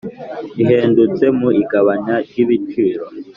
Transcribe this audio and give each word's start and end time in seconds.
ihendutse 0.63 1.25
mu 1.39 1.49
igabanya 1.61 2.15
ry'ibiciro. 2.25 3.05